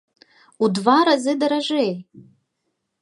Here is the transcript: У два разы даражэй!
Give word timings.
У 0.67 0.69
два 0.77 0.95
разы 1.09 1.33
даражэй! 1.43 1.91